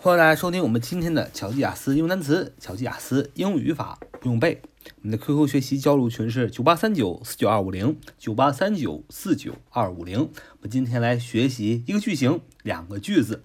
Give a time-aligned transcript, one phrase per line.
[0.00, 4.62] 欢迎大家收听我们今天的巧记雅思英语单词、巧记雅思英语语法不用背。
[5.02, 10.20] 我们的 QQ 学习交流群是九八三九四九二五零九八三九四九二五零。
[10.20, 13.42] 我们今天来学习一个句型，两个句子。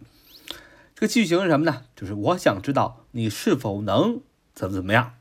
[0.94, 1.86] 这个句型是什么呢？
[1.96, 4.22] 就是我想知道你是否能
[4.54, 5.15] 怎么怎么样。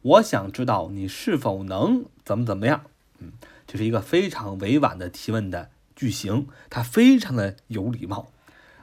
[0.00, 2.86] 我想知道你是否能怎么怎么样。
[3.18, 3.32] 嗯，
[3.66, 8.32] 这是一个非常委婉的提问的句型，它非常的有礼貌。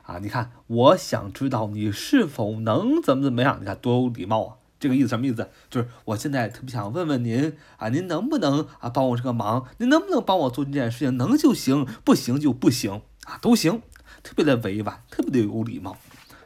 [0.06, 3.58] 啊，你看，我想知道你是否能怎么怎么样？
[3.60, 4.56] 你看多有礼貌啊！
[4.80, 5.50] 这个意思什么意思？
[5.70, 9.66] 就是我现在特别想问问您啊，您能不能啊帮我这个忙？
[9.80, 11.18] 您能不能帮我做这件事情？
[11.18, 13.82] 能就行，不行就不行啊，都行，
[14.22, 15.98] 特别的委婉，特别的有礼貌。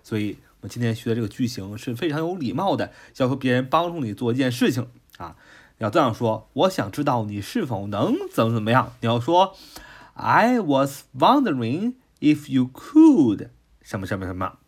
[0.04, 4.88] 所以我们今天学的这个句型是非常有礼貌的，要求别人帮助你做一件事情
[5.18, 5.36] 啊，
[5.80, 8.94] 要这样说：我想知道你是否能怎么怎么样？
[9.02, 9.54] 你要说
[10.14, 11.96] ，I was wondering。
[12.21, 13.51] If you could
[13.83, 14.59] 什么什么什么，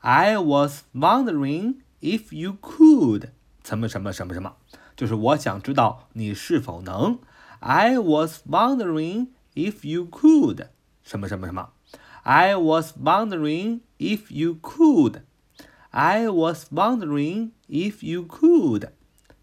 [0.00, 3.30] I was wondering if you could
[3.64, 4.54] 什么什么什么什么，
[4.94, 7.18] 就是我想知道你是否能。
[7.58, 10.68] I was wondering if you could
[11.02, 11.70] 什么什么什么，
[12.22, 18.90] I was wondering if you could。I was wondering if you could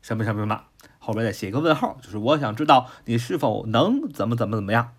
[0.01, 0.63] 什么什么什么，
[0.99, 4.93] 后边再写一个问号，就是我想知道你是否能怎么怎么怎么样。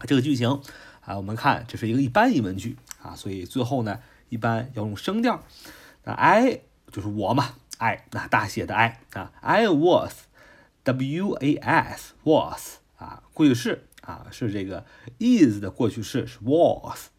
[0.00, 0.60] 这个句型。
[1.05, 5.43] 啊，我们看这是一个一般疑问句啊，所以最后呢，一般要用声调。
[6.03, 6.61] 那 I
[6.91, 14.85] 就是我嘛，I 那大写的 I 啊，I was，W A S was 啊，过去式啊是这个
[15.19, 17.09] is 的过去式是 was。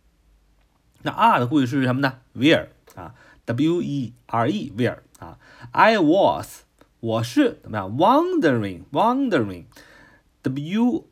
[1.02, 3.14] 那 are 的过去式是什么呢？Where 啊
[3.44, 5.38] ，W E R E where 啊
[5.70, 6.62] ，I was
[6.98, 11.06] 我是怎么样？Wondering wondering，W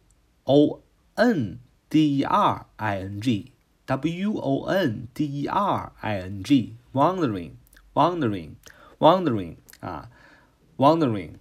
[0.45, 0.83] O
[1.15, 1.61] N
[1.94, 3.52] D E R I N G
[3.88, 7.54] W O N D E R I N G wondering
[7.94, 8.56] wondering
[9.00, 10.10] wondering 啊
[10.78, 11.34] wondering，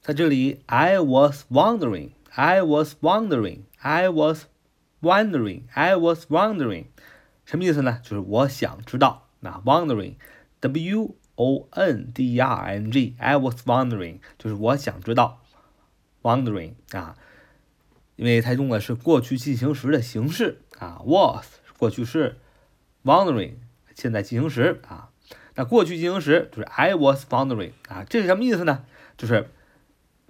[0.00, 4.46] 在这里 I was wondering I was wondering I was
[5.00, 6.86] wondering I was wondering
[7.44, 8.00] 什么意思呢？
[8.02, 9.28] 就是我想知道。
[9.40, 10.16] 那 wondering
[10.60, 15.40] W O N D E R I N G I was wondering 就是我想知道。
[16.22, 17.16] wondering 啊。
[18.17, 21.45] 因为它用的是过去进行时的形式啊，was
[21.77, 22.39] 过去式
[23.05, 23.53] ，wondering
[23.95, 25.09] 现在进行时啊，
[25.55, 28.83] 那过去进行时就是 I was wondering 啊，这是什么意思呢？
[29.17, 29.49] 就是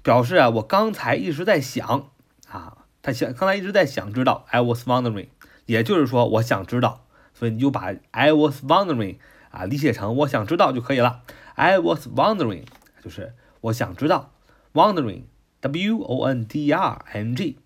[0.04, 2.10] 表示啊，我刚才一直在想
[2.50, 5.30] 啊，他想刚才一直在想知道 I was wondering，
[5.66, 9.16] 也就是说我想知道，所以你就把 I was wondering
[9.50, 11.24] 啊理解成我想知道就可以了
[11.56, 12.66] ，I was wondering
[13.02, 14.34] 就是我想知道
[14.74, 17.60] ，wondering，W O N D R I N G。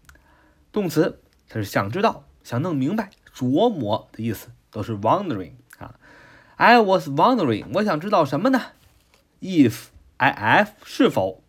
[0.71, 5.95] 动词，它是想知道、想弄明白、琢磨的意思，都是 wondering 啊。
[6.55, 8.61] I was wondering，我想知道什么呢
[9.41, 9.85] ？If
[10.17, 11.41] I f 是否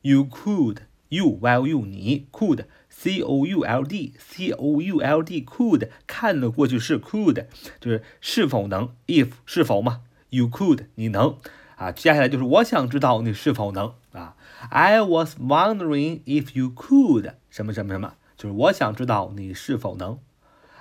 [0.00, 0.78] you could
[1.08, 5.42] you while you 你 could c o u l d c o u l d
[5.44, 7.46] could 看的过去式 could
[7.78, 10.00] 就是是否能 if 是否嘛
[10.30, 11.38] you could 你能
[11.76, 14.34] 啊，接下来就是我想知道你是否能啊。
[14.70, 18.14] I was wondering if you could 什么什么什么。
[18.36, 20.18] 就是我想知道你是否能。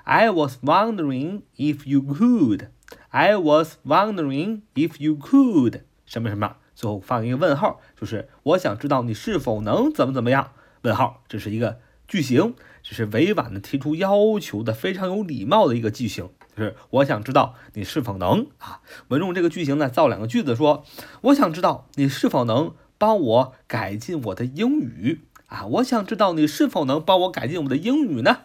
[0.04, 2.68] I was wondering if you could.
[3.10, 5.82] I was wondering if you could.
[6.06, 6.58] 什么什么？
[6.76, 10.52] 最后放一个问号，就是我想知道你是否能怎么怎么样？
[10.82, 18.82] 问号，这是一个句型，这是委婉的提出要求的非常有礼貌的一个句型，就是我想知道你是否能啊。
[19.08, 20.84] 我们用这个句型呢造两个句子，说
[21.22, 25.22] 我想知道你是否能帮我改进我的英语。
[25.55, 28.43] 啊，我想知道你是否能帮我改进我的英语呢？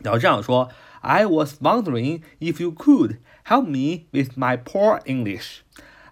[0.00, 5.60] 要这样说：I was wondering if you could help me with my poor English.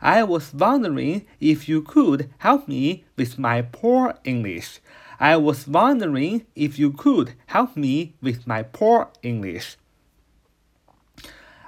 [0.00, 4.78] I was wondering if you could help me with my poor English.
[5.18, 9.76] I was wondering if you could help me with my poor English.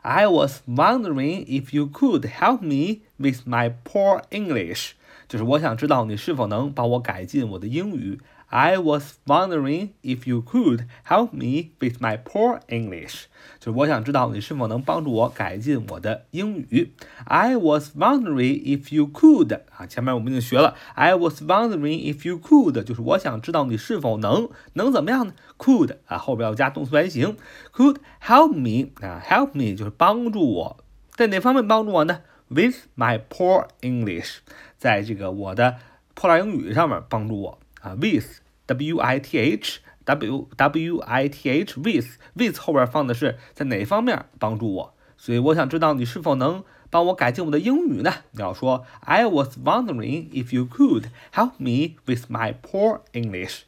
[0.02, 4.96] I was wondering if you could help me with my poor English.
[5.28, 8.20] 就是我想知道你是否能帮我改进我的英语。
[8.48, 13.24] I was wondering if you could help me with my poor English。
[13.58, 16.92] 就是我想知道你是否能帮助我改进我的英语。
[17.24, 20.76] I was wondering if you could 啊，前面我们已经学了。
[20.94, 25.32] I was wondering if you could，就是我想知道你是否能能怎么样呢？
[25.58, 27.36] Could 啊，后边要加动词原形。
[27.72, 30.76] Could help me 啊，help me 就是帮助我，
[31.16, 32.20] 在哪方面帮助我呢？
[32.48, 34.36] With my poor English。
[34.79, 35.75] 在这个我的
[36.15, 48.11] 破烂英语上面帮助我啊，with w i t h w w i t h with with 后边放的是在哪方面帮助我，所以我想知道你是否能帮我改进我的英语呢？
[48.31, 53.63] 你要说 I was wondering if you could help me with my poor English。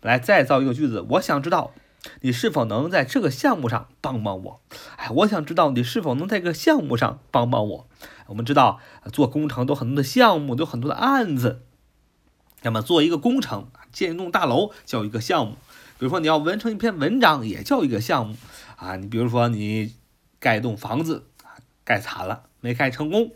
[0.00, 1.72] 来再造一个句子，我想知道
[2.20, 4.60] 你是否能在这个项目上帮帮我。
[4.96, 7.86] 哎，我想知道你是否能在这个项目上帮帮我。
[8.26, 8.80] 我们知道
[9.12, 11.62] 做工程都很多的项目，都很多的案子。
[12.62, 15.54] 那么做一个工程，建一栋大楼叫一个项目。
[15.98, 18.36] 比如说你要完成一篇文章，也叫一个项目
[18.76, 18.96] 啊。
[18.96, 19.94] 你比如说你
[20.38, 21.26] 盖一栋房子，
[21.84, 23.32] 盖惨了，没盖成功，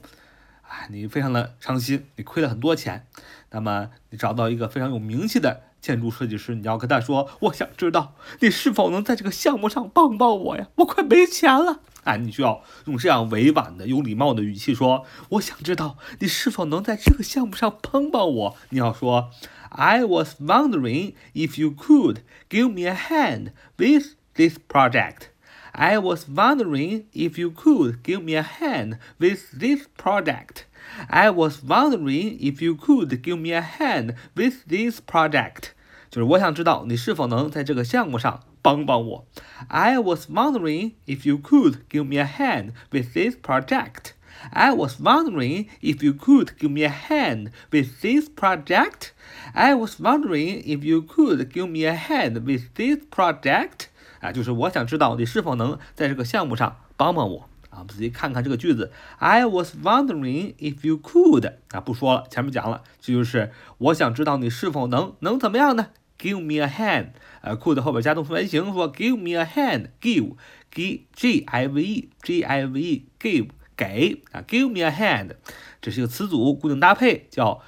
[0.62, 3.06] 啊，你非常的伤心，你亏了很多钱。
[3.50, 10.68] 那么你找到一个非常有名气的建筑设计师，你要跟他说：“我想知道你是否能在这个项目上帮帮我呀？
[10.76, 19.30] 我快没钱了。”啊，你需要用这样委婉的、有礼貌的语气说：“我想知道你是否能在这个项目上帮帮我。”你要说
[19.70, 22.18] ：“I was wondering if you could
[22.48, 25.30] give me a hand with this project.
[25.72, 30.62] I was wondering if you could give me a hand with this project.
[31.08, 35.70] I was wondering if you could give me a hand with this project.”
[36.08, 38.44] 就是我想知道你是否能在这个项目上。
[38.65, 39.25] 帮帮我。
[39.67, 44.13] I was wondering if you could give me a hand with this project.
[44.51, 49.11] I was wondering if you could give me a hand with this project.
[49.53, 53.87] I was wondering if you could give me a hand with this project.
[54.19, 57.79] 啊，就是我想知道你是否能在这个项目上帮帮我啊。
[57.79, 58.91] 我们仔细看看这个句子。
[59.17, 65.87] I was wondering if you could 啊，不说了，前面讲了，这就是我想知道你是否能能怎么样呢？
[66.17, 67.13] Give me a hand，
[67.46, 74.80] 呃，could 后边加动词原形，说 Give me a hand，give，g g i v e，g i v e，give 给啊，Give me
[74.80, 75.36] a hand，
[75.80, 77.62] 这是一个词组，固定搭配叫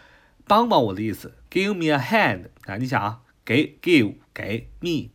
[0.48, 1.32] 帮帮我的意思。
[1.48, 5.10] Give me a hand 啊，你想啊，给 give 给 me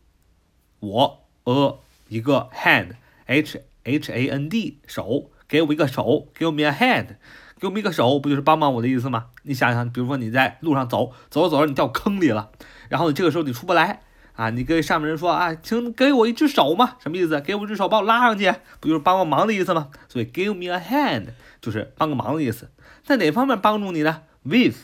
[0.80, 1.78] 我 a
[2.08, 7.16] 一个 hand，h h a n d 手，给我一个手，Give me a hand。
[7.60, 9.26] 给我们一个手，不就是帮帮我的意思吗？
[9.42, 12.50] 你想想，比如说你在路上走，走着走着你掉坑里了，
[12.88, 14.00] 然后你这个时候你出不来
[14.34, 17.40] 啊，你跟上面人说啊，请给我一只手嘛，什么意思？
[17.40, 19.90] 给我一只手，把我拉上去，不就是帮个忙的意思吗？
[20.08, 21.28] 所以 give me a hand
[21.60, 22.70] 就是帮个忙的意思，
[23.04, 24.76] 在哪方面帮助你呢？With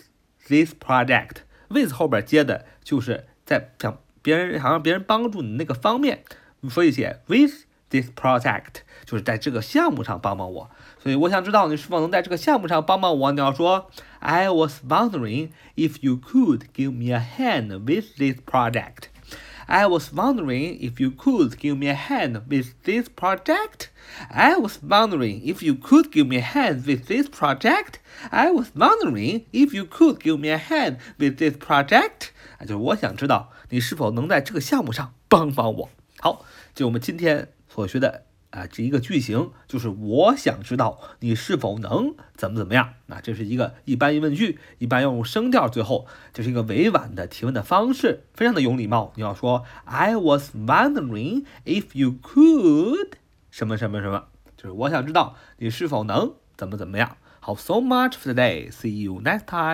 [0.47, 6.23] this project，with 后边接的就是在想别人想让别人帮助你那个方面，
[6.69, 7.65] 所以写 with。
[7.91, 10.71] This project 就是在这个项目上帮帮我，
[11.03, 13.33] 所以我想知道你是否能在这个项目上帮帮我。
[13.33, 19.10] 你要说，I was wondering if you could give me a hand with this project.
[19.70, 23.90] I was wondering if you could give me a hand with this project.
[24.30, 28.00] I was wondering if you could give me a hand with this project.
[28.32, 32.30] I was wondering if you could give me a hand with this project.
[32.60, 35.90] 啊，就是我想知道你是否能在这个项目上帮帮我。
[36.20, 37.50] 好，就我们今天。
[37.68, 42.95] 所学的 啊，这一个句型就是我想知道你是否能怎么怎么样。
[43.07, 49.13] 那这是一个一般疑问句，一般要用声调，最后这是一个委婉的提问的方式，非常的有礼貌。
[49.15, 53.13] 你要说 I was wondering if you could
[53.51, 54.25] 什么什么什么，
[54.57, 57.17] 就是我想知道你是否能怎么怎么样。
[57.39, 58.71] 好，so much for today.
[58.71, 59.69] See you next time.